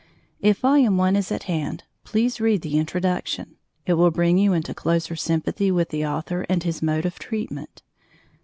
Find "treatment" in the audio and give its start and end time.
7.19-7.83